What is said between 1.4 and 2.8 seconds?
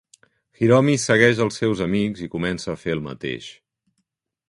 els seus amics i comença a